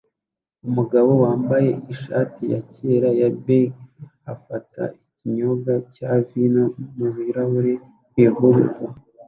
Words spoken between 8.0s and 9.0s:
bivuza